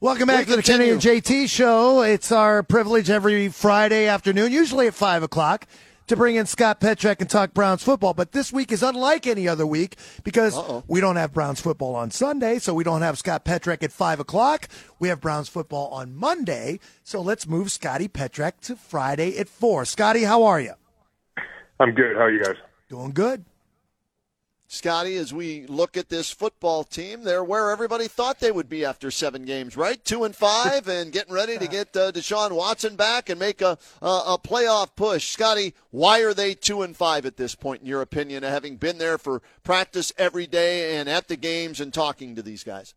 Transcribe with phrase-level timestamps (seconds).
[0.00, 2.02] Welcome back to the Kenny and JT show.
[2.02, 5.66] It's our privilege every Friday afternoon, usually at 5 o'clock,
[6.06, 8.14] to bring in Scott Petrak and talk Browns football.
[8.14, 10.84] But this week is unlike any other week because Uh-oh.
[10.86, 14.20] we don't have Browns football on Sunday, so we don't have Scott Petrak at 5
[14.20, 14.68] o'clock.
[15.00, 19.84] We have Browns football on Monday, so let's move Scotty Petrak to Friday at 4.
[19.84, 20.74] Scotty, how are you?
[21.80, 22.14] I'm good.
[22.14, 22.54] How are you guys?
[22.88, 23.44] Doing good.
[24.70, 28.84] Scotty, as we look at this football team, they're where everybody thought they would be
[28.84, 30.04] after seven games, right?
[30.04, 33.78] Two and five, and getting ready to get uh, Deshaun Watson back and make a,
[34.02, 35.28] a, a playoff push.
[35.28, 38.98] Scotty, why are they two and five at this point, in your opinion, having been
[38.98, 42.92] there for practice every day and at the games and talking to these guys?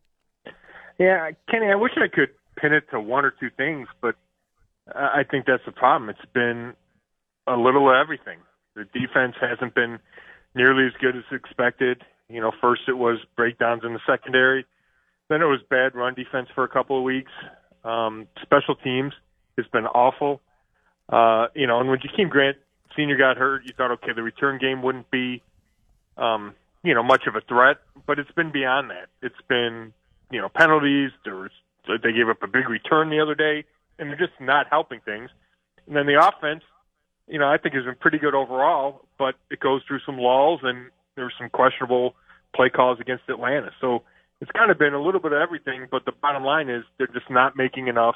[1.00, 4.16] Yeah, Kenny, I wish I could pin it to one or two things, but
[4.94, 6.09] I think that's the problem.
[6.09, 6.73] It's been
[7.47, 8.39] a little of everything.
[8.75, 10.00] The defense hasn't been
[10.55, 12.03] nearly as good as expected.
[12.30, 14.66] You know, first it was breakdowns in the secondary,
[15.30, 17.31] then it was bad run defense for a couple of weeks.
[17.83, 19.13] Um, special teams
[19.57, 20.41] has been awful.
[21.09, 22.57] Uh, you know, and when Jakeem Grant
[22.95, 25.41] Senior got hurt, you thought, okay, the return game wouldn't be,
[26.17, 29.07] um, you know, much of a threat, but it's been beyond that.
[29.22, 29.94] It's been,
[30.31, 31.11] you know, penalties.
[31.23, 31.52] There was
[31.88, 33.66] they gave up a big return the other day,
[33.97, 35.29] and they're just not helping things.
[35.88, 36.63] And then the offense,
[37.32, 40.18] you know, I think it has been pretty good overall, but it goes through some
[40.18, 42.14] lulls and there's some questionable
[42.54, 43.72] play calls against Atlanta.
[43.80, 44.04] So
[44.42, 47.08] it's kind of been a little bit of everything, but the bottom line is they're
[47.08, 48.16] just not making enough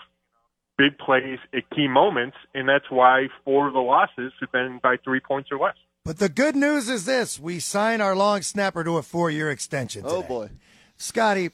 [0.77, 4.97] big plays at key moments, and that's why four of the losses have been by
[5.01, 5.75] three points or less.
[6.03, 10.03] But the good news is this: we sign our long snapper to a four-year extension.
[10.05, 10.25] Oh, today.
[10.25, 10.49] Oh boy,
[10.97, 11.51] Scotty,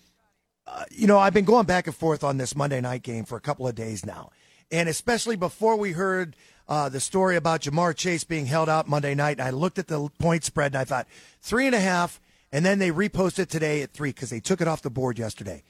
[0.65, 3.37] uh, you know I've been going back and forth on this Monday night game for
[3.37, 4.31] a couple of days now,
[4.71, 6.35] and especially before we heard
[6.71, 9.39] uh, the story about Ja'Marr Chase being held out Monday night.
[9.39, 11.05] And I looked at the point spread and I thought
[11.41, 14.69] three and a half, and then they reposted today at three because they took it
[14.69, 15.63] off the board yesterday.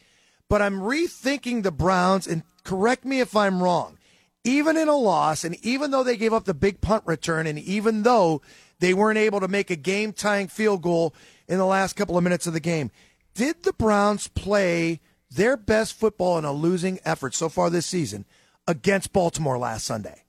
[0.48, 3.98] But I'm rethinking the Browns, and correct me if I'm wrong.
[4.44, 7.58] Even in a loss, and even though they gave up the big punt return, and
[7.58, 8.44] even though
[8.78, 11.16] they weren't able to make a game tying field goal
[11.48, 12.92] in the last couple of minutes of the game,
[13.34, 15.00] did the Browns play
[15.32, 18.24] their best football in a losing effort so far this season
[18.68, 20.26] against Baltimore last Sunday?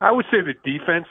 [0.00, 1.06] I would say the defense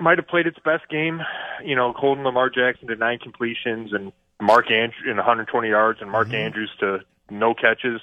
[0.00, 1.20] might have played its best game.
[1.64, 6.10] You know, holding Lamar Jackson to nine completions and Mark Andrews in 120 yards and
[6.10, 6.36] Mark mm-hmm.
[6.36, 6.98] Andrews to
[7.30, 8.00] no catches.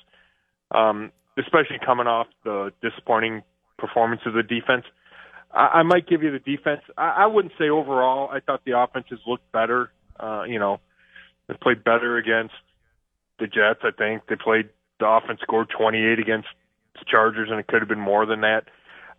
[0.71, 3.43] Um, especially coming off the disappointing
[3.77, 4.85] performance of the defense.
[5.51, 6.81] I, I might give you the defense.
[6.97, 8.29] I, I wouldn't say overall.
[8.31, 9.91] I thought the offenses looked better.
[10.19, 10.79] Uh, you know,
[11.47, 12.55] they played better against
[13.39, 13.81] the Jets.
[13.83, 14.69] I think they played.
[14.99, 16.47] The offense scored 28 against
[16.95, 18.63] the Chargers, and it could have been more than that.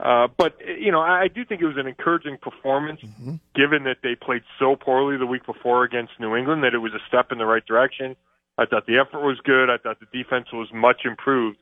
[0.01, 3.35] Uh, but you know, I do think it was an encouraging performance, mm-hmm.
[3.55, 6.63] given that they played so poorly the week before against New England.
[6.63, 8.15] That it was a step in the right direction.
[8.57, 9.71] I thought the effort was good.
[9.71, 11.59] I thought the defense was much improved.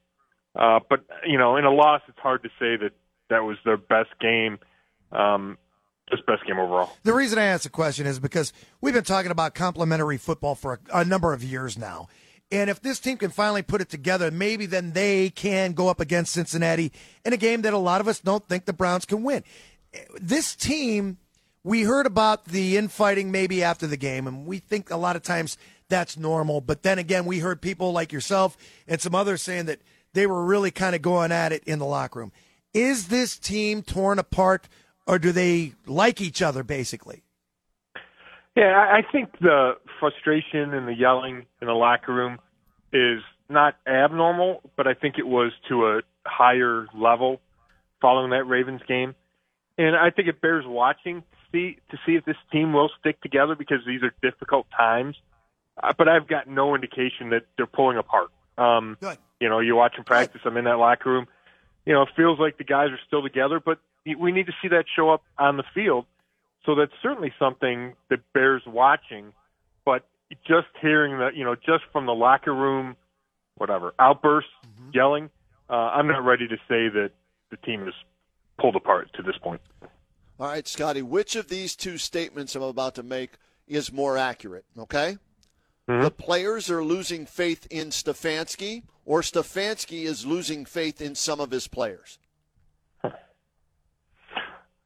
[0.55, 2.91] Uh, but you know, in a loss, it's hard to say that
[3.31, 4.59] that was their best game.
[5.13, 5.57] Um,
[6.11, 6.91] just best game overall.
[7.03, 10.81] The reason I asked the question is because we've been talking about complementary football for
[10.93, 12.09] a, a number of years now.
[12.53, 16.01] And if this team can finally put it together, maybe then they can go up
[16.01, 16.93] against Cincinnati
[17.25, 19.43] in a game that a lot of us don't think the Browns can win.
[20.21, 21.19] This team,
[21.65, 25.23] we heard about the infighting maybe after the game, and we think a lot of
[25.23, 25.59] times
[25.89, 26.61] that's normal.
[26.61, 29.81] But then again, we heard people like yourself and some others saying that
[30.13, 32.33] they were really kind of going at it in the locker room.
[32.73, 34.69] Is this team torn apart,
[35.07, 37.23] or do they like each other basically?
[38.55, 42.39] Yeah, I think the frustration and the yelling in the locker room
[42.93, 47.41] is not abnormal, but I think it was to a higher level
[48.01, 49.15] following that Ravens game.
[49.79, 53.21] And I think it bears watching to see to see if this team will stick
[53.21, 55.17] together because these are difficult times.
[55.83, 58.31] Uh, but I've got no indication that they're pulling apart.
[58.57, 59.19] Um, Good.
[59.41, 60.41] You know, you watch them practice.
[60.45, 61.27] I'm in that locker room.
[61.85, 64.69] You know, it feels like the guys are still together, but we need to see
[64.69, 66.07] that show up on the field.
[66.65, 69.33] So that's certainly something that bears watching.
[69.87, 70.07] But
[70.47, 72.97] just hearing that, you know, just from the locker room,
[73.55, 74.91] whatever outbursts, mm-hmm.
[74.93, 75.31] yelling,
[75.71, 77.13] uh, I'm not ready to say that
[77.51, 77.95] the team is
[78.59, 79.63] pulled apart to this point.
[80.39, 84.65] All right, Scotty, which of these two statements I'm about to make is more accurate?
[84.77, 85.17] Okay.
[85.89, 86.03] mm-hmm.
[86.03, 91.51] the players are losing faith in Stefanski, or Stefanski is losing faith in some of
[91.51, 92.19] his players?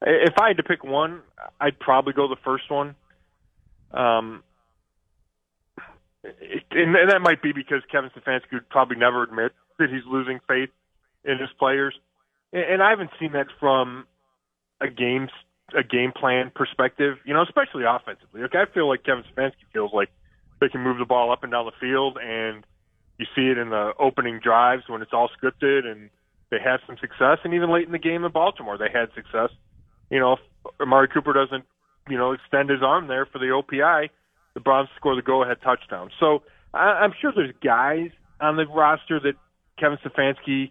[0.03, 1.21] If I had to pick one,
[1.61, 2.95] I'd probably go the first one.
[3.93, 4.43] Um,
[6.23, 10.71] and that might be because Kevin Stefanski would probably never admit that he's losing faith
[11.25, 11.95] in his players,
[12.53, 14.07] and I haven't seen that from
[14.81, 15.29] a game
[15.77, 17.19] a game plan perspective.
[17.25, 18.43] You know, especially offensively.
[18.43, 20.11] Like I feel like Kevin Stefanski feels like
[20.61, 22.65] they can move the ball up and down the field, and
[23.19, 26.11] you see it in the opening drives when it's all scripted and
[26.51, 29.51] they have some success, and even late in the game in Baltimore they had success.
[30.11, 30.41] You know, if
[30.81, 31.65] Amari Cooper doesn't,
[32.09, 34.11] you know, extend his arm there for the OPI,
[34.55, 36.11] the Browns score the go-ahead touchdown.
[36.19, 36.43] So
[36.75, 38.11] I'm sure there's guys
[38.41, 39.35] on the roster that
[39.79, 40.71] Kevin Stefanski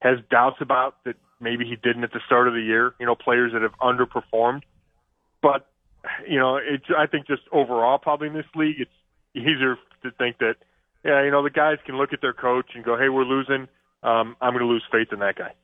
[0.00, 2.94] has doubts about that maybe he didn't at the start of the year.
[3.00, 4.62] You know, players that have underperformed.
[5.42, 5.66] But
[6.28, 8.90] you know, it's I think just overall probably in this league, it's
[9.34, 10.56] easier to think that
[11.04, 13.68] yeah, you know, the guys can look at their coach and go, "Hey, we're losing.
[14.02, 15.54] Um, I'm going to lose faith in that guy."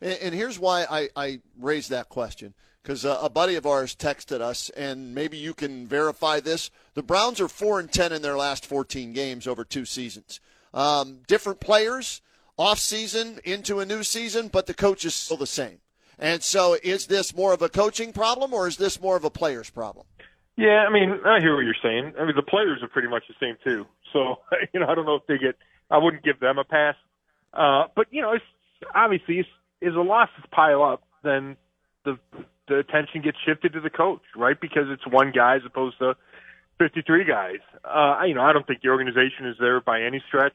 [0.00, 3.94] And, and here's why I, I raised that question because uh, a buddy of ours
[3.94, 6.70] texted us, and maybe you can verify this.
[6.94, 10.40] The Browns are four and ten in their last 14 games over two seasons.
[10.72, 12.20] Um, different players,
[12.56, 15.78] off season into a new season, but the coach is still the same.
[16.18, 19.30] And so, is this more of a coaching problem, or is this more of a
[19.30, 20.06] player's problem?
[20.56, 22.14] Yeah, I mean, I hear what you're saying.
[22.18, 23.86] I mean, the players are pretty much the same too.
[24.12, 24.40] So,
[24.74, 25.56] you know, I don't know if they get.
[25.90, 26.96] I wouldn't give them a pass.
[27.54, 28.44] Uh, but you know, it's
[28.94, 29.48] obviously it's,
[29.80, 31.56] as the losses pile up, then
[32.04, 32.18] the
[32.68, 34.58] the attention gets shifted to the coach, right?
[34.60, 36.14] Because it's one guy as opposed to
[36.78, 37.58] 53 guys.
[37.84, 40.54] Uh, you know, I don't think the organization is there by any stretch.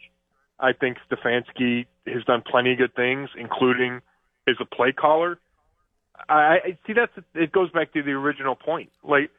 [0.59, 4.01] I think Stefanski has done plenty of good things, including
[4.47, 5.39] as a play caller.
[6.29, 8.91] I, I see that's it goes back to the original point.
[9.03, 9.31] Like,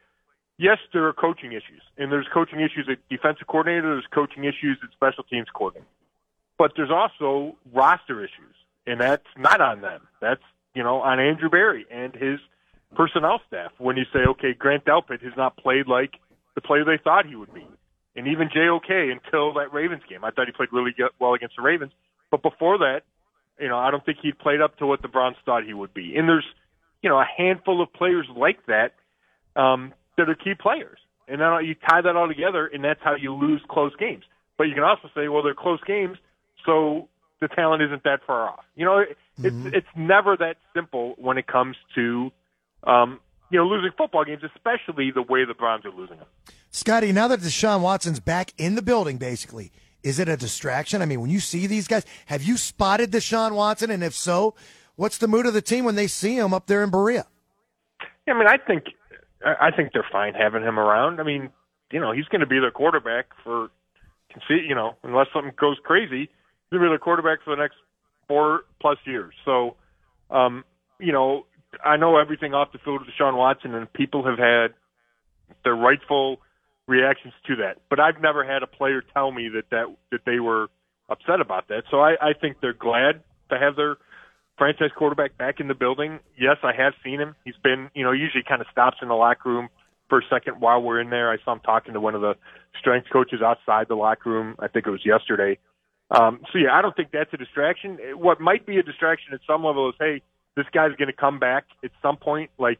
[0.57, 3.93] yes, there are coaching issues, and there's coaching issues at defensive coordinator.
[3.93, 5.87] There's coaching issues at special teams coordinator,
[6.57, 8.55] but there's also roster issues,
[8.85, 10.01] and that's not on them.
[10.21, 10.43] That's
[10.75, 12.39] you know on Andrew Berry and his
[12.95, 13.71] personnel staff.
[13.77, 16.13] When you say, okay, Grant Delpit has not played like
[16.55, 17.67] the player they thought he would be
[18.15, 20.23] and even JOK until that Ravens game.
[20.23, 21.91] I thought he played really well against the Ravens,
[22.31, 23.01] but before that,
[23.59, 25.93] you know, I don't think he'd played up to what the Browns thought he would
[25.93, 26.15] be.
[26.17, 26.45] And there's,
[27.01, 28.93] you know, a handful of players like that
[29.55, 33.15] um, that are key players, and then you tie that all together, and that's how
[33.15, 34.23] you lose close games.
[34.57, 36.17] But you can also say, well, they're close games,
[36.65, 37.09] so
[37.41, 38.65] the talent isn't that far off.
[38.75, 39.67] You know, it, mm-hmm.
[39.67, 42.31] it's it's never that simple when it comes to
[42.85, 46.27] um, you know, losing football games, especially the way the Browns are losing them.
[46.71, 49.71] Scotty, now that Deshaun Watson's back in the building, basically,
[50.03, 51.01] is it a distraction?
[51.01, 53.89] I mean, when you see these guys, have you spotted Deshaun Watson?
[53.89, 54.55] And if so,
[54.95, 57.25] what's the mood of the team when they see him up there in Berea?
[58.27, 58.85] Yeah, I mean, I think
[59.45, 61.19] I think they're fine having him around.
[61.19, 61.49] I mean,
[61.91, 63.69] you know, he's going to be their quarterback for,
[64.49, 66.29] you know, unless something goes crazy, he's
[66.71, 67.75] going to be their quarterback for the next
[68.27, 69.33] four plus years.
[69.45, 69.75] So,
[70.31, 70.65] um,
[70.99, 71.45] you know,
[71.83, 74.73] I know everything off the field with Deshaun Watson, and people have had
[75.63, 76.39] their rightful
[76.87, 77.77] reactions to that.
[77.89, 80.67] But I've never had a player tell me that that that they were
[81.09, 81.83] upset about that.
[81.91, 83.97] So I, I think they're glad to have their
[84.57, 86.19] franchise quarterback back in the building.
[86.39, 87.35] Yes, I have seen him.
[87.43, 89.69] He's been, you know, usually kind of stops in the locker room
[90.09, 91.31] for a second while we're in there.
[91.31, 92.35] I saw him talking to one of the
[92.79, 94.55] strength coaches outside the locker room.
[94.59, 95.57] I think it was yesterday.
[96.11, 97.97] Um, so yeah, I don't think that's a distraction.
[98.13, 100.21] What might be a distraction at some level is, hey,
[100.55, 102.79] this guy's going to come back at some point, like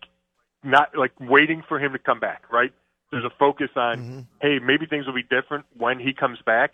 [0.63, 2.73] not like waiting for him to come back, right?
[3.11, 4.19] There's a focus on, mm-hmm.
[4.41, 6.73] hey, maybe things will be different when he comes back,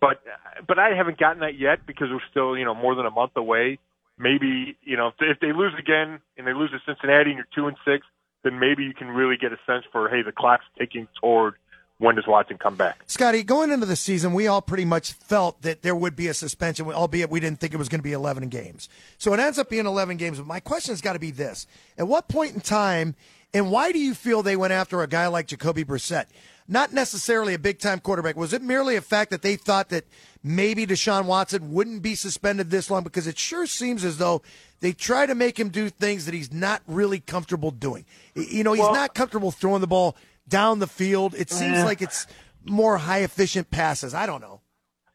[0.00, 0.22] but
[0.66, 3.32] but I haven't gotten that yet because we're still you know more than a month
[3.36, 3.78] away.
[4.18, 7.48] Maybe you know if, if they lose again and they lose to Cincinnati and you're
[7.54, 8.06] two and six,
[8.44, 11.54] then maybe you can really get a sense for hey the clock's ticking toward
[12.02, 13.00] when does Watson come back?
[13.06, 16.34] Scotty, going into the season, we all pretty much felt that there would be a
[16.34, 18.88] suspension, albeit we didn't think it was going to be 11 games.
[19.18, 20.38] So it ends up being 11 games.
[20.38, 23.14] But my question has got to be this: At what point in time,
[23.54, 26.26] and why do you feel they went after a guy like Jacoby Brissett?
[26.66, 28.36] Not necessarily a big time quarterback.
[28.36, 30.04] Was it merely a fact that they thought that
[30.42, 33.04] maybe Deshaun Watson wouldn't be suspended this long?
[33.04, 34.42] Because it sure seems as though
[34.80, 38.06] they try to make him do things that he's not really comfortable doing.
[38.34, 40.16] You know, he's well, not comfortable throwing the ball
[40.52, 41.34] down the field.
[41.34, 42.26] It seems uh, like it's
[42.64, 44.14] more high efficient passes.
[44.14, 44.60] I don't know.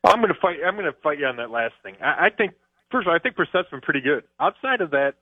[0.03, 0.57] I'm going to fight.
[0.65, 1.95] I'm going to fight you on that last thing.
[2.01, 2.53] I, I think
[2.91, 4.23] first of all, I think Brissett's been pretty good.
[4.39, 5.13] Outside of that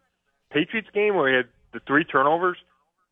[0.51, 2.57] Patriots game where he had the three turnovers,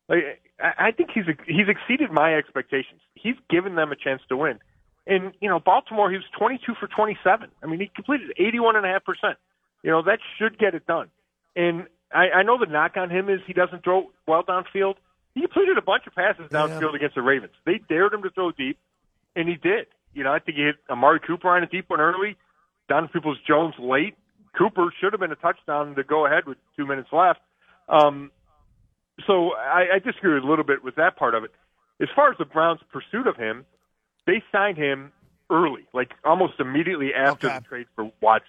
[0.08, 3.00] like, I, I think he's he's exceeded my expectations.
[3.14, 4.58] He's given them a chance to win.
[5.06, 7.50] And you know, Baltimore, he was 22 for 27.
[7.62, 9.36] I mean, he completed 81 and a half percent.
[9.82, 11.10] You know, that should get it done.
[11.54, 14.94] And I, I know the knock on him is he doesn't throw well downfield.
[15.34, 16.96] He completed a bunch of passes downfield yeah.
[16.96, 17.52] against the Ravens.
[17.66, 18.78] They dared him to throw deep.
[19.34, 19.86] and he did.
[20.14, 22.36] You know, I think he hit Amari Cooper on a deep one early,
[22.88, 24.14] Donovan Peoples Jones late.
[24.56, 27.40] Cooper should have been a touchdown to go ahead with two minutes left.
[27.88, 28.30] Um,
[29.26, 31.50] so I, I disagree a little bit with that part of it.
[32.00, 33.64] As far as the Browns' pursuit of him,
[34.26, 35.12] they signed him
[35.50, 37.58] early, like almost immediately after Okay.
[37.58, 38.48] the trade for Watson.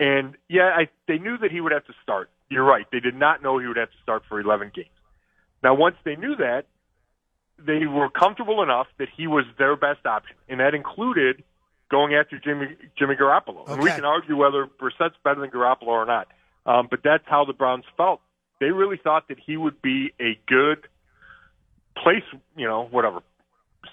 [0.00, 2.30] And yeah, I, they knew that he would have to start.
[2.48, 2.86] You're right.
[2.92, 4.88] They did not know he would have to start for 11 games.
[5.64, 6.66] Now, once they knew that,
[7.58, 11.42] they were comfortable enough that he was their best option, and that included
[11.90, 13.66] going after Jimmy Jimmy Garoppolo.
[13.68, 16.28] And we can argue whether Brissett's better than Garoppolo or not,
[16.66, 18.20] um, but that's how the Browns felt.
[18.60, 20.86] They really thought that he would be a good
[21.96, 22.24] place,
[22.56, 23.20] you know, whatever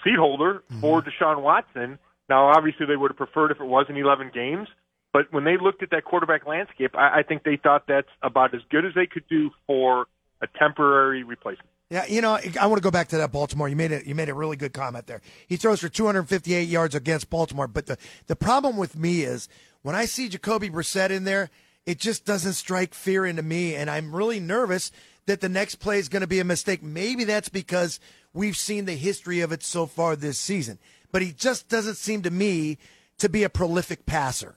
[0.04, 2.00] seat holder for Deshaun Watson.
[2.28, 4.68] Now, obviously, they would have preferred if it wasn't 11 games.
[5.14, 8.54] But when they looked at that quarterback landscape, I, I think they thought that's about
[8.56, 10.08] as good as they could do for
[10.42, 11.70] a temporary replacement.
[11.90, 13.68] Yeah, you know, I want to go back to that Baltimore.
[13.68, 14.06] You made it.
[14.06, 15.22] You made a really good comment there.
[15.48, 19.50] He throws for 258 yards against Baltimore, but the the problem with me is
[19.82, 21.50] when I see Jacoby Brissett in there,
[21.86, 24.92] it just doesn't strike fear into me, and I'm really nervous
[25.26, 26.82] that the next play is going to be a mistake.
[26.82, 28.00] Maybe that's because
[28.34, 30.80] we've seen the history of it so far this season,
[31.12, 32.78] but he just doesn't seem to me
[33.18, 34.56] to be a prolific passer.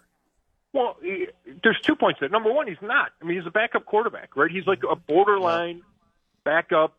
[0.72, 0.96] Well,
[1.62, 2.28] there's two points there.
[2.28, 3.10] Number one, he's not.
[3.20, 4.50] I mean, he's a backup quarterback, right?
[4.50, 5.82] He's like a borderline
[6.44, 6.96] backup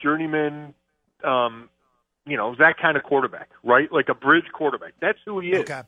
[0.00, 0.74] journeyman,
[1.24, 1.68] um,
[2.26, 3.90] you know, that kind of quarterback, right?
[3.90, 4.94] Like a bridge quarterback.
[5.00, 5.60] That's who he is.
[5.60, 5.82] Okay.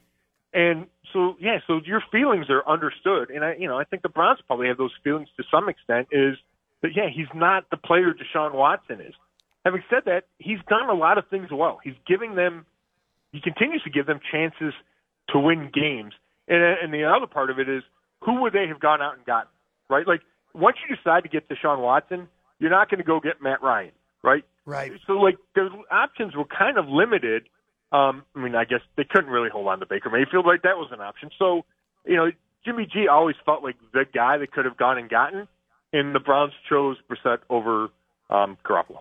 [0.55, 3.31] And so, yeah, so your feelings are understood.
[3.31, 6.09] And I, you know, I think the Browns probably have those feelings to some extent
[6.11, 6.37] is
[6.83, 9.15] that, yeah, he's not the player Deshaun Watson is.
[9.65, 11.81] Having said that, he's done a lot of things well.
[11.85, 12.65] He's giving them,
[13.33, 14.73] he continues to give them chances
[15.31, 16.15] to win games.
[16.47, 17.83] And, and the other part of it is
[18.21, 19.51] who would they have gone out and gotten,
[19.89, 20.07] right?
[20.07, 20.21] Like,
[20.55, 23.93] once you decide to get Deshaun Watson, you're not going to go get Matt Ryan,
[24.23, 24.45] right?
[24.67, 24.93] Right.
[25.07, 27.49] So, like, their options were kind of limited.
[27.93, 30.63] Um, I mean, I guess they couldn't really hold on to Baker Mayfield, right?
[30.63, 31.31] That was an option.
[31.39, 31.65] So,
[32.05, 32.31] you know,
[32.65, 35.49] Jimmy G always felt like the guy that could have gone and gotten,
[35.93, 37.89] and the Browns chose Brissett over
[38.29, 39.01] um, Garoppolo.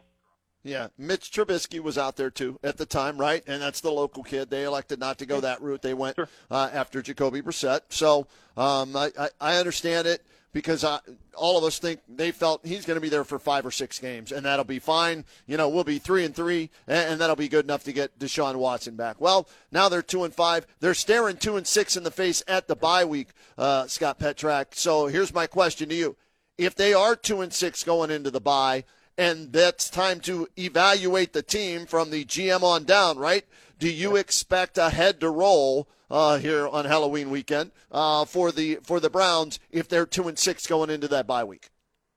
[0.68, 3.42] Yeah, Mitch Trubisky was out there too at the time, right?
[3.48, 4.50] And that's the local kid.
[4.50, 5.82] They elected not to go that route.
[5.82, 6.28] They went Sure.
[6.52, 7.82] uh, after Jacoby Brissett.
[7.90, 11.00] So um, I, I, I understand it because I,
[11.36, 14.00] all of us think they felt he's going to be there for five or six
[14.00, 15.24] games, and that'll be fine.
[15.46, 18.18] You know, we'll be three and three, and, and that'll be good enough to get
[18.20, 19.22] Deshaun Watson back.
[19.22, 20.68] Well, now they're two and five.
[20.82, 24.68] They're staring two and six in the face at the bye week, uh, Scott Petrak.
[24.76, 26.18] So here's my question to you:
[26.58, 28.84] If they are two and six going into the bye
[29.18, 33.46] and that's time to evaluate the team from the GM on down, right?
[33.80, 38.80] Do you expect a head to roll uh, here on Halloween weekend uh, for the
[38.84, 41.70] for the Browns if they're two and six going into that bye week?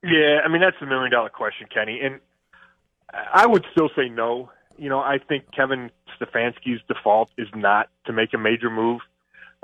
[0.03, 2.21] Yeah, I mean that's the million dollar question, Kenny, and
[3.13, 4.51] I would still say no.
[4.79, 9.01] You know, I think Kevin Stefanski's default is not to make a major move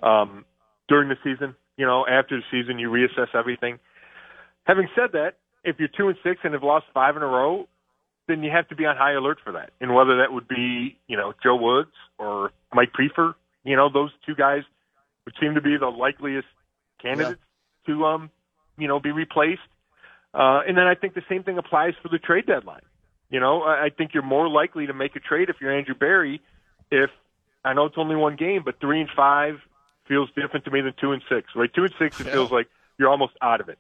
[0.03, 0.45] um,
[0.89, 1.55] during the season.
[1.77, 3.79] You know, after the season, you reassess everything.
[4.65, 7.67] Having said that, if you're two and six and have lost five in a row,
[8.29, 9.71] then you have to be on high alert for that.
[9.81, 14.11] And whether that would be, you know, Joe Woods or Mike Priefer, you know, those
[14.25, 14.63] two guys
[15.25, 16.47] would seem to be the likeliest
[17.03, 17.41] candidates
[17.87, 18.31] to, um,
[18.79, 19.61] you know, be replaced.
[20.35, 22.83] Uh, and then I think the same thing applies for the trade deadline.
[23.31, 25.95] You know, I I think you're more likely to make a trade if you're Andrew
[25.95, 26.41] Berry.
[26.91, 27.11] If
[27.65, 29.57] I know it's only one game, but three and five
[30.07, 31.49] feels different to me than two and six.
[31.57, 32.33] Right, two and six, it Yeah.
[32.35, 32.69] feels like
[32.99, 33.79] you're almost out of it.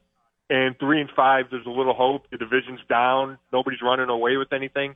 [0.48, 2.30] And three and five, there's a little hope.
[2.30, 3.38] The division's down.
[3.52, 4.94] Nobody's running away with anything.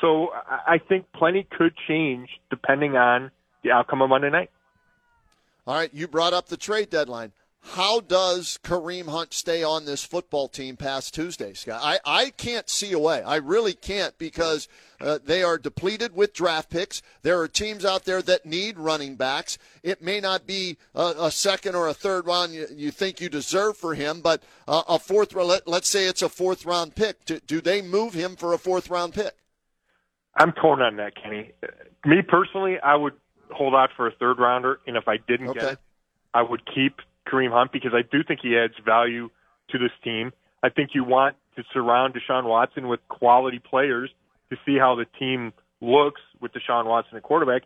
[0.00, 3.30] So I think plenty could change depending on
[3.62, 4.50] the outcome of Monday night.
[5.66, 7.32] All right, you brought up the trade deadline.
[7.64, 11.80] How does Kareem Hunt stay on this football team past Tuesday, Scott?
[11.82, 13.22] I, I can't see a way.
[13.22, 14.68] I really can't because
[15.00, 17.02] uh, they are depleted with draft picks.
[17.22, 19.58] There are teams out there that need running backs.
[19.82, 23.28] It may not be a, a second or a third round you, you think you
[23.28, 25.34] deserve for him, but uh, a fourth.
[25.34, 27.24] Let, let's say it's a fourth round pick.
[27.24, 29.34] Do, do they move him for a fourth round pick?
[30.36, 31.52] I'm torn on that, Kenny.
[32.04, 33.14] Me personally, I would
[33.50, 35.72] hold out for a third rounder, and if I didn't get Okay.
[35.72, 35.78] it,
[36.34, 36.96] I would keep
[37.28, 39.30] Kareem Hunt because I do think he adds value
[39.70, 40.32] to this team.
[40.62, 44.10] I think you want to surround Deshaun Watson with quality players
[44.50, 47.62] to see how the team looks with Deshaun Watson at quarterback.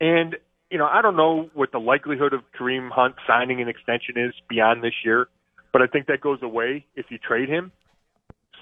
[0.00, 0.36] And,
[0.70, 4.32] you know, I don't know what the likelihood of Kareem Hunt signing an extension is
[4.48, 5.28] beyond this year,
[5.72, 7.72] but I think that goes away if you trade him.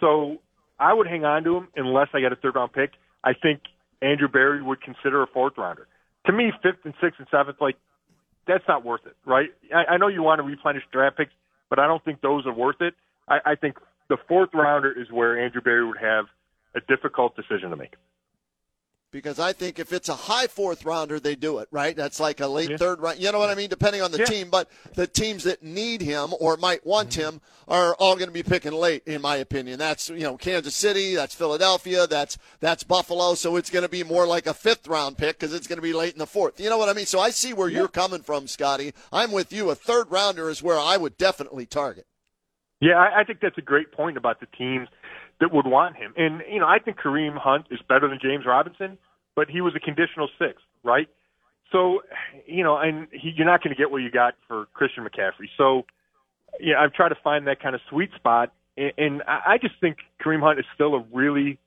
[0.00, 0.38] So
[0.78, 2.90] I would hang on to him unless I get a third round pick.
[3.24, 3.60] I think
[4.02, 5.86] Andrew Berry would consider a fourth rounder.
[6.26, 7.76] To me, fifth and sixth and seventh, like
[8.46, 9.50] that's not worth it, right?
[9.74, 11.32] I, I know you want to replenish draft picks,
[11.68, 12.94] but I don't think those are worth it.
[13.28, 13.76] I, I think
[14.08, 16.26] the fourth rounder is where Andrew Berry would have
[16.74, 17.94] a difficult decision to make.
[19.12, 21.96] Because I think if it's a high fourth rounder, they do it, right?
[21.96, 22.76] That's like a late Yeah.
[22.76, 23.18] third round.
[23.18, 23.70] You know what I mean?
[23.70, 24.24] Depending on the Yeah.
[24.26, 24.50] team.
[24.50, 27.36] But the teams that need him or might want mm-hmm.
[27.36, 29.78] him are all going to be picking late, in my opinion.
[29.78, 33.34] That's, you know, Kansas City, that's Philadelphia, that's, that's Buffalo.
[33.34, 35.82] So it's going to be more like a fifth round pick because it's going to
[35.82, 36.60] be late in the fourth.
[36.60, 37.06] You know what I mean?
[37.06, 38.92] So I see where you're coming from, Scotty.
[39.12, 39.70] I'm with you.
[39.70, 42.06] A third rounder is where I would definitely target.
[42.80, 44.88] Yeah, I, I think that's a great point about the teams
[45.40, 46.14] that would want him.
[46.16, 48.98] And you know, I think Kareem Hunt is better than James Robinson,
[49.34, 51.08] but he was a conditional sixth, right?
[51.72, 52.02] So,
[52.46, 55.48] you know, and he, you're not going to get what you got for Christian McCaffrey.
[55.56, 55.84] So,
[56.60, 59.98] yeah, I've tried to find that kind of sweet spot, and, and I just think
[60.24, 61.58] Kareem Hunt is still a really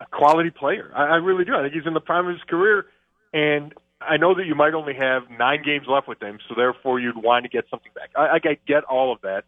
[0.00, 0.90] a quality player.
[0.94, 1.54] I, I really do.
[1.54, 2.86] I think he's in the prime of his career,
[3.32, 6.98] and I know that you might only have nine games left with him, so therefore
[6.98, 8.10] you'd want to get something back.
[8.16, 9.44] I, I get all of that.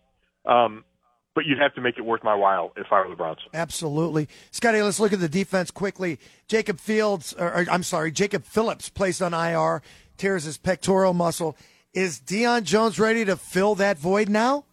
[0.50, 0.84] Um,
[1.34, 3.40] but you'd have to make it worth my while if I were the Browns.
[3.54, 4.28] Absolutely.
[4.50, 6.18] Scotty, let's look at the defense quickly.
[6.48, 9.82] Jacob Fields, or, I'm sorry, Jacob Phillips placed on IR,
[10.16, 11.56] tears his pectoral muscle.
[11.94, 14.64] Is Deion Jones ready to fill that void now?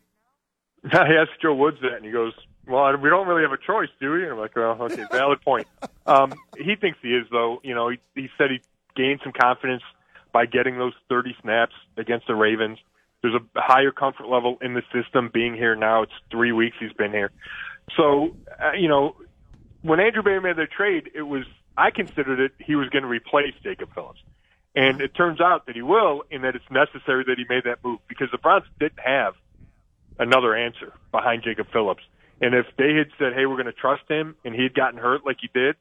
[0.91, 2.33] I asked Joe Woods that, and he goes,
[2.65, 5.41] "Well, we don't really have a choice, do we?" And I'm like, "Well, okay, valid
[5.41, 5.67] point."
[6.05, 7.59] Um, he thinks he is, though.
[7.63, 8.61] You know, he, he said he
[8.95, 9.83] gained some confidence
[10.31, 12.77] by getting those 30 snaps against the Ravens.
[13.21, 16.03] There's a higher comfort level in the system being here now.
[16.03, 17.31] It's three weeks he's been here.
[17.97, 19.15] So, uh, you know,
[19.81, 21.43] when Andrew Berry made their trade, it was
[21.77, 24.19] I considered it he was going to replace Jacob Phillips.
[24.75, 27.83] And it turns out that he will, in that it's necessary that he made that
[27.83, 29.33] move because the Browns didn't have
[30.19, 32.03] another answer behind Jacob Phillips.
[32.41, 34.99] And if they had said, "Hey, we're going to trust him," and he had gotten
[34.99, 35.75] hurt like he did,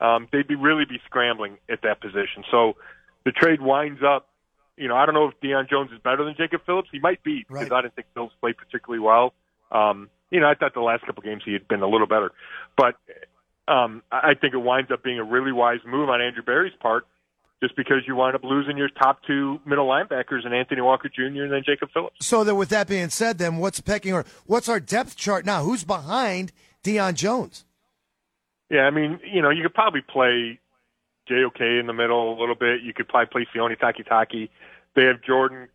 [0.00, 2.44] um, they'd be really be scrambling at that position.
[2.50, 2.76] So
[3.24, 4.28] the trade winds up.
[4.82, 6.88] You know, I don't know if Deion Jones is better than Jacob Phillips.
[6.90, 7.72] He might be because Right.
[7.72, 9.32] I didn't think Phillips played particularly well.
[9.70, 12.32] Um, you know, I thought the last couple games he had been a little better,
[12.76, 12.96] but
[13.68, 17.06] um, I think it winds up being a really wise move on Andrew Berry's part,
[17.62, 21.44] just because you wind up losing your top two middle linebackers and Anthony Walker Jr.
[21.44, 22.16] and then Jacob Phillips.
[22.26, 24.28] So that with that being said, then what's pecking order?
[24.46, 25.62] What's our depth chart now?
[25.62, 26.50] Who's behind
[26.82, 27.64] Deion Jones?
[28.68, 30.58] Yeah, I mean, you know, you could probably play
[31.28, 32.82] JOK in the middle a little bit.
[32.82, 34.48] You could probably play Sione Takitaki.
[34.94, 35.68] They have Jordan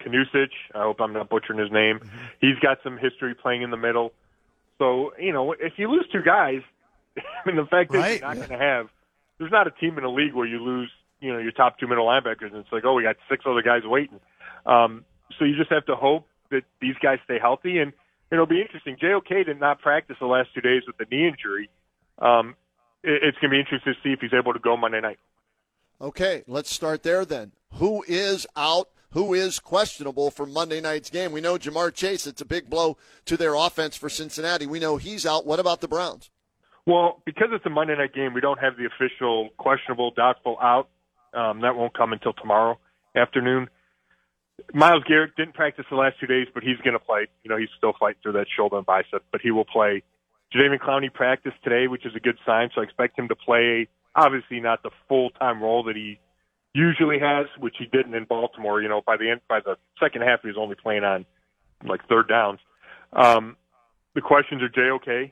[0.00, 0.50] Kunaszyk.
[0.74, 2.00] I hope I'm not butchering his name.
[2.40, 4.12] He's got some history playing in the middle.
[4.78, 6.62] So, you know, if you lose two guys,
[7.16, 8.88] I mean, the fact is you're not going to have,
[9.38, 11.86] there's not a team in the league where you lose, you know, your top two
[11.86, 14.20] middle linebackers and it's like, oh, we got six other guys waiting.
[14.66, 15.04] Um,
[15.38, 17.78] so you just have to hope that these guys stay healthy.
[17.78, 17.92] And
[18.30, 18.96] it'll be interesting.
[18.96, 21.68] JOK did not practice the last two days with the knee injury.
[22.18, 22.54] Um,
[23.02, 25.18] it, it's going to be interesting to see if he's able to go Monday night.
[26.00, 27.52] Okay, let's start there then.
[27.74, 28.88] Who is out?
[29.12, 31.32] Who is questionable for Monday night's game?
[31.32, 32.24] We know Ja'Marr Chase.
[32.24, 34.66] It's a big blow to their offense for Cincinnati.
[34.66, 35.44] We know he's out.
[35.44, 36.30] What about the Browns?
[36.86, 40.88] Well, because it's a Monday night game, we don't have the official questionable, doubtful out.
[41.34, 42.78] Um, that won't come until tomorrow
[43.16, 43.68] afternoon.
[44.72, 47.26] Myles Garrett didn't practice the last two days, but he's going to play.
[47.42, 50.02] You know, he's still fighting through that shoulder and bicep, but he will play.
[50.54, 52.70] Jadeveon Clowney practiced today, which is a good sign.
[52.74, 53.88] So I expect him to play.
[54.14, 56.18] Obviously, not the full time role that he
[56.74, 58.82] usually has, which he didn't in Baltimore.
[58.82, 61.24] You know, by the end, by the second half, he was only playing on
[61.84, 62.60] like third downs.
[63.12, 63.56] Um,
[64.14, 65.30] the questions are JOK.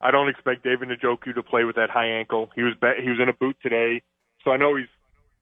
[0.00, 2.50] I don't expect David Njoku to play with that high ankle.
[2.54, 4.02] He was be- he was in a boot today,
[4.44, 4.86] so I know he's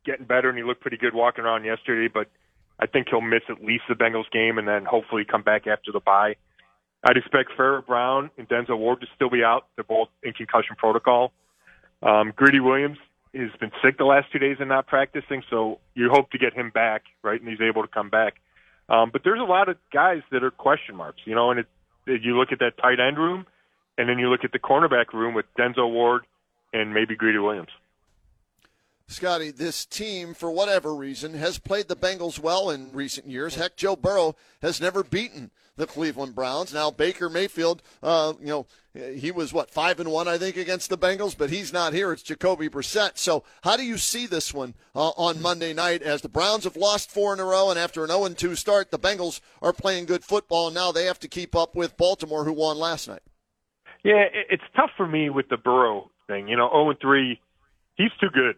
[0.04, 2.10] getting better and he looked pretty good walking around yesterday.
[2.12, 2.28] But
[2.80, 5.92] I think he'll miss at least the Bengals game and then hopefully come back after
[5.92, 6.36] the bye.
[7.04, 9.66] I'd expect Pharaoh Brown and Denzel Ward to still be out.
[9.76, 11.32] They're both in concussion protocol.
[12.02, 12.98] Um, Greedy Williams
[13.34, 16.54] has been sick the last two days and not practicing, so you hope to get
[16.54, 17.40] him back, right?
[17.40, 18.34] And he's able to come back.
[18.88, 21.50] Um, but there's a lot of guys that are question marks, you know.
[21.50, 21.66] And it,
[22.06, 23.46] you look at that tight end room,
[23.98, 26.22] and then you look at the cornerback room with Denzel Ward
[26.72, 27.70] and maybe Greedy Williams.
[29.11, 33.55] Scotty, this team, for whatever reason, has played the Bengals well in recent years.
[33.55, 36.75] Heck, Joe Burrow has never beaten the Cleveland Browns.
[36.75, 40.90] Now Baker Mayfield, uh, you know, he was what five and one, I think, against
[40.90, 42.12] the Bengals, but he's not here.
[42.12, 43.16] It's Jacoby Brissett.
[43.16, 46.03] So, how do you see this one uh, on Monday night?
[46.03, 48.90] As the Browns have lost four in a row, and after an 0 2 start,
[48.90, 50.66] the Bengals are playing good football.
[50.66, 53.23] And now they have to keep up with Baltimore, who won last night.
[54.05, 56.49] Yeah, it's tough for me with the Burrow thing.
[56.49, 57.40] You know, 0 and 3,
[57.97, 58.57] he's too good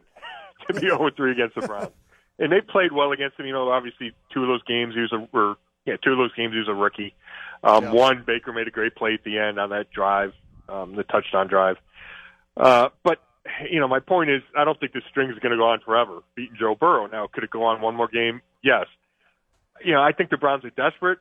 [0.74, 1.90] to be 0 3 against the Browns.
[2.38, 3.46] And they played well against him.
[3.46, 6.32] You know, obviously, two of those games, he was a, or, yeah, two of those
[6.34, 7.14] games, he was a rookie.
[7.62, 7.92] Um, Yeah.
[7.92, 10.32] One, Baker made a great play at the end on that drive,
[10.68, 11.76] um, the touchdown drive.
[12.56, 13.20] Uh, but,
[13.70, 15.80] you know, my point is, I don't think this string is going to go on
[15.80, 17.06] forever, beating Joe Burrow.
[17.06, 18.40] Now, could it go on one more game?
[18.62, 18.86] Yes.
[19.84, 21.18] You know, I think the Browns are desperate.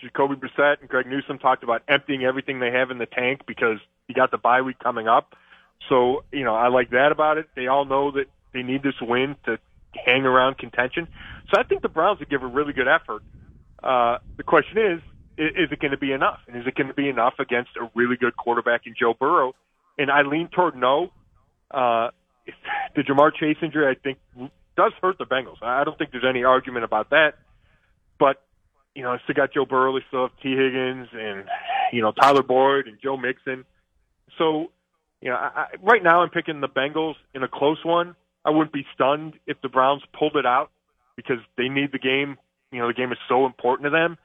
[0.00, 3.78] Jacoby Brissett and Greg Newsome talked about emptying everything they have in the tank because
[4.06, 5.34] you got the bye week coming up.
[5.88, 7.48] So, you know, I like that about it.
[7.56, 9.58] They all know that they need this win to
[10.04, 11.08] hang around contention.
[11.50, 13.22] So I think the Browns would give a really good effort.
[13.82, 15.00] Uh, the question is,
[15.38, 16.40] is it going to be enough?
[16.46, 19.54] And is it going to be enough against a really good quarterback in Joe Burrow?
[19.96, 21.12] And I lean toward no.
[21.70, 22.10] Uh,
[22.96, 24.18] the Ja'Marr Chase injury, I think,
[24.76, 25.62] does hurt the Bengals.
[25.62, 27.34] I don't think there's any argument about that.
[28.18, 28.42] But,
[28.94, 31.44] you know, I still got Joe Burrow, they still have Tee Higgins and,
[31.92, 33.64] you know, Tyler Boyd and Joe Mixon.
[34.38, 34.72] So,
[35.20, 38.16] you know, I, right now I'm picking the Bengals in a close one.
[38.44, 40.70] I wouldn't be stunned if the Browns pulled it out
[41.16, 42.36] because they need the game.
[42.72, 44.16] You know, the game is so important to them.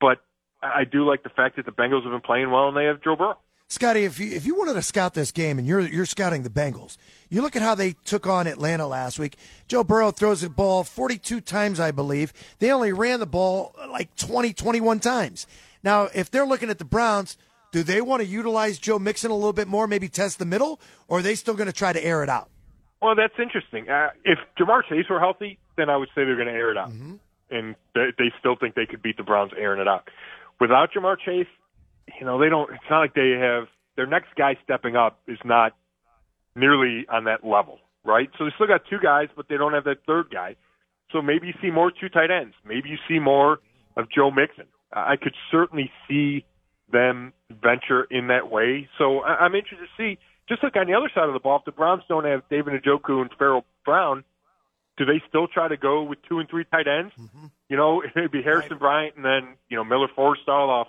[0.00, 0.18] But
[0.62, 3.02] I do like the fact that the Bengals have been playing well and they have
[3.02, 3.38] Joe Burrow.
[3.68, 6.50] Scotty, if you if you wanted to scout this game and you're you're scouting the
[6.50, 6.98] Bengals,
[7.30, 9.36] you look at how they took on Atlanta last week.
[9.68, 12.32] Joe Burrow throws the ball 42 times, I believe.
[12.58, 15.46] They only ran the ball uh, like 20, 21 times.
[15.82, 17.38] Now, if they're looking at the Browns,
[17.72, 20.78] do they want to utilize Joe Mixon a little bit more, maybe test the middle,
[21.08, 22.50] or are they still going to try to air it out?
[23.04, 23.90] Well, that's interesting.
[23.90, 26.78] Uh, if Ja'Marr Chase were healthy, then I would say they're going to air it
[26.78, 27.16] out, mm-hmm.
[27.50, 30.08] and they, they still think they could beat the Browns airing it out.
[30.58, 31.52] Without Ja'Marr Chase,
[32.18, 32.72] you know they don't.
[32.72, 33.64] It's not like they have
[33.96, 35.76] their next guy stepping up is not
[36.56, 38.30] nearly on that level, right?
[38.38, 40.56] So they still got two guys, but they don't have that third guy.
[41.12, 42.54] So maybe you see more two tight ends.
[42.64, 43.58] Maybe you see more
[43.98, 44.64] of Joe Mixon.
[44.94, 46.46] I could certainly see
[46.90, 48.88] them venture in that way.
[48.96, 50.18] So I'm interested to see.
[50.48, 52.82] Just like on the other side of the ball, if the Browns don't have David
[52.82, 54.24] Njoku and Pharaoh Brown,
[54.96, 57.12] do they still try to go with two and three tight ends?
[57.18, 57.46] Mm-hmm.
[57.68, 58.80] You know, it'd be Harrison right.
[58.80, 60.88] Bryant and then you know Miller Forristall off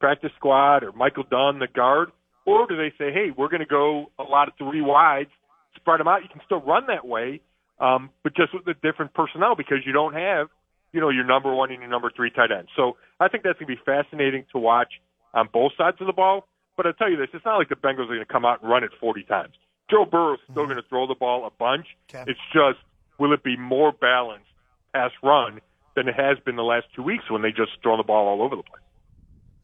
[0.00, 2.10] practice squad or Michael Dunn the guard,
[2.44, 5.30] or do they say, hey, we're going to go a lot of three wides,
[5.76, 6.22] spread them out?
[6.22, 7.40] You can still run that way,
[7.80, 10.48] um, but just with the different personnel because you don't have
[10.92, 12.70] you know your number one and your number three tight ends.
[12.76, 14.92] So I think that's going to be fascinating to watch
[15.34, 16.46] on both sides of the ball.
[16.76, 18.62] But I'll tell you this: it's not like the Bengals are going to come out
[18.62, 19.54] and run it 40 times.
[19.90, 20.72] Joe Burrow is still mm-hmm.
[20.72, 21.86] going to throw the ball a bunch.
[22.12, 22.30] Okay.
[22.30, 22.78] It's just
[23.18, 24.46] will it be more balanced
[24.92, 25.60] pass run
[25.94, 28.42] than it has been the last two weeks when they just throw the ball all
[28.42, 28.82] over the place.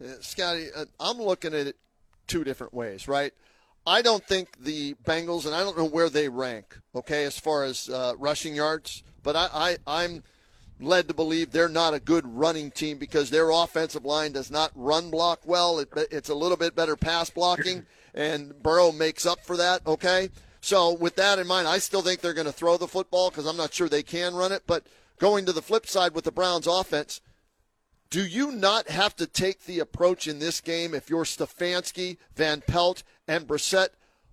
[0.02, 1.76] Uh, Scotty, uh, I'm looking at it
[2.26, 3.32] two different ways, right?
[3.86, 7.64] I don't think the Bengals, and I don't know where they rank, okay, as far
[7.64, 10.22] as uh, rushing yards, but I, I, I'm
[10.82, 14.72] led to believe they're not a good running team because their offensive line does not
[14.74, 15.78] run block well.
[15.78, 20.30] It, it's a little bit better pass blocking, and Burrow makes up for that, okay?
[20.60, 23.46] So, with that in mind, I still think they're going to throw the football because
[23.46, 24.62] I'm not sure they can run it.
[24.66, 24.86] But
[25.18, 27.20] going to the flip side with the Browns offense,
[28.08, 32.60] do you not have to take the approach in this game if you're Stefanski, Van
[32.60, 33.88] Pelt, and Brissett?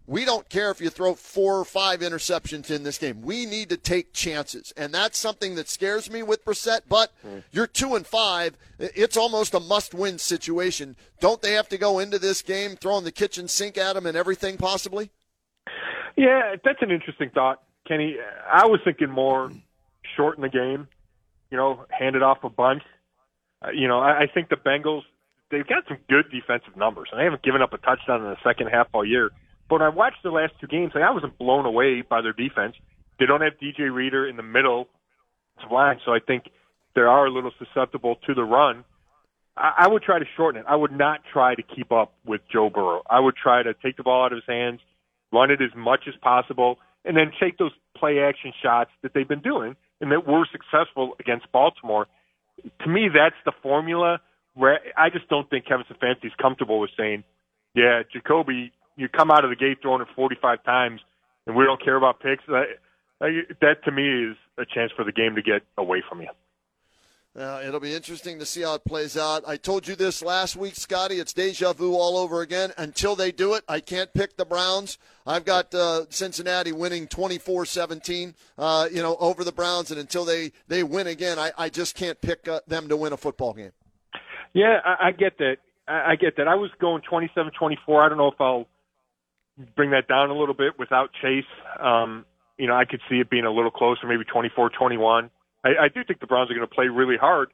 [0.10, 3.22] We don't care if you throw four or five interceptions in this game.
[3.22, 6.82] We need to take chances, and that's something that scares me with Brissett.
[6.90, 7.44] But mm.
[7.52, 10.96] you're two and five; it's almost a must-win situation.
[11.20, 14.18] Don't they have to go into this game throwing the kitchen sink at them and
[14.18, 15.12] everything possibly?
[16.18, 18.18] Yeah, that's an interesting thought, Kenny.
[18.52, 19.52] I was thinking more
[20.18, 20.88] shorten the game,
[21.52, 22.82] you know, hand it off a bunch.
[23.64, 25.04] Uh, you know, I, I think the Bengals
[25.52, 28.38] they've got some good defensive numbers, and they haven't given up a touchdown in the
[28.44, 29.30] second half all year.
[29.70, 32.34] But when I watched the last two games, like, I wasn't blown away by their
[32.34, 32.76] defense.
[33.20, 34.88] They don't have DJ Reader in the middle
[35.64, 36.46] of line, so I think
[36.96, 38.84] they are a little susceptible to the run.
[39.56, 40.66] I, I would try to shorten it.
[40.68, 43.04] I would not try to keep up with Joe Burrow.
[43.10, 44.80] I would try to take the ball out of his hands
[45.32, 49.28] run it as much as possible, and then take those play action shots that they've
[49.28, 52.08] been doing and that were successful against Baltimore.
[52.82, 54.20] To me, that's the formula.
[54.54, 57.24] Where I just don't think Kevin Stefanski is comfortable with saying,
[57.74, 61.02] "Yeah, Jacoby, you come out of the gate throwing it 45 times,
[61.48, 65.36] and we don't care about picks." That to me is a chance for the game
[65.36, 66.30] to get away from you.
[67.38, 69.44] Uh, it'll be interesting to see how it plays out.
[69.48, 71.20] I told you this last week, Scotty.
[71.20, 72.74] It's deja vu all over again.
[72.76, 74.98] Until they do it, I can't pick the Browns.
[75.28, 80.52] I've got uh, Cincinnati winning 24-17, uh, you know, over the Browns, and until they,
[80.68, 83.72] they win again, I, I just can't pick uh, them to win a football game.
[84.54, 85.58] Yeah, I, I get that.
[85.88, 86.48] I, I get that.
[86.48, 88.06] I was going 27-24.
[88.06, 88.66] I don't know if I'll
[89.76, 91.46] bring that down a little bit without Chase.
[91.80, 92.26] Um,
[92.58, 95.30] you know, I could see it being a little closer, maybe 24-21.
[95.64, 97.50] I, I do think the Browns are going to play really hard,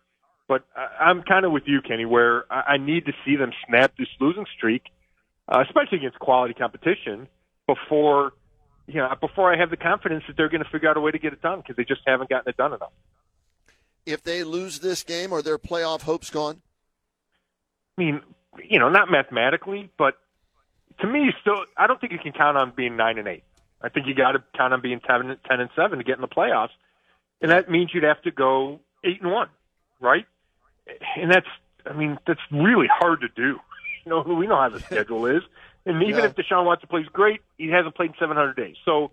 [0.48, 3.52] but I, I'm kind of with you, Kenny, where I, I need to see them
[3.68, 4.84] snap this losing streak,
[5.48, 7.28] uh, especially against quality competition,
[7.68, 8.34] before
[8.88, 11.12] you know before I have the confidence that they're going to figure out a way
[11.12, 12.92] to get it done because they just haven't gotten it done enough.
[14.06, 16.62] If they lose this game, are their playoff hopes gone?
[17.98, 18.22] I mean,
[18.70, 20.16] you know, not mathematically, but
[21.02, 23.44] to me, still, I don't think you can count on being nine and eight.
[23.82, 26.22] I think you got to count on being 10, 10 and seven to get in
[26.22, 26.70] the playoffs
[27.42, 29.50] and that means you'd have to go eight and one,
[30.00, 30.26] right?
[31.18, 31.48] And that's,
[31.86, 33.60] I mean, that's really hard to do.
[34.06, 35.42] You know, we know how the schedule is.
[35.88, 36.26] And even Yeah.
[36.26, 38.76] if Deshaun Watson plays great, he hasn't played in 700 days.
[38.86, 39.10] So,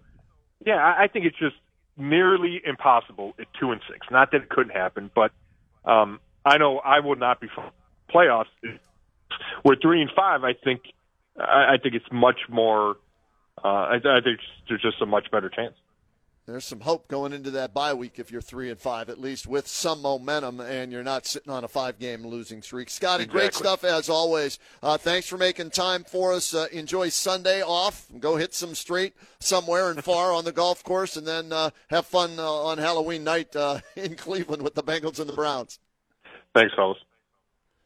[0.66, 1.56] yeah, I, I think it's just
[1.96, 4.06] nearly impossible at two and six.
[4.10, 5.32] Not that it couldn't happen, but
[5.86, 7.70] um, I know I would not be for
[8.14, 8.50] playoffs.
[9.64, 10.82] With three and five, I think
[11.38, 12.96] I, I think it's much more.
[13.62, 15.74] Uh, I, I think there's just a much better chance.
[16.44, 19.46] There's some hope going into that bye week if you're three and five, at least
[19.46, 22.90] with some momentum, and you're not sitting on a five-game losing streak.
[22.90, 24.58] Scotty, great stuff as always.
[24.82, 26.52] Uh, thanks for making time for us.
[26.52, 28.08] Uh, enjoy Sunday off.
[28.18, 32.06] Go hit some straight somewhere and far on the golf course, and then uh, have
[32.06, 35.78] fun uh, on Halloween night uh, in Cleveland with the Bengals and the Browns.
[36.56, 36.98] Thanks, fellas.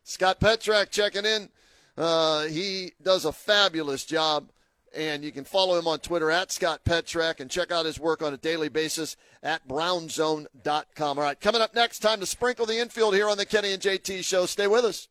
[0.03, 1.51] Scott Petrak checking in.
[1.97, 4.51] Uh, he does a fabulous job,
[4.95, 8.23] and you can follow him on Twitter at Scott Petrak and check out his work
[8.23, 11.19] on a daily basis at brownszone.com.
[11.19, 13.83] All right, coming up next, time to sprinkle the infield here on the Kenny and
[13.83, 14.47] JT show.
[14.47, 15.09] Stay with us.